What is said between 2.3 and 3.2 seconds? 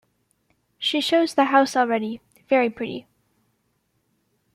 very pretty.